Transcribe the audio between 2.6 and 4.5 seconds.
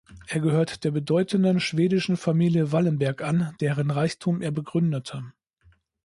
Wallenberg an, deren Reichtum er